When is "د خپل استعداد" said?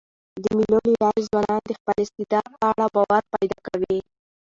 1.65-2.45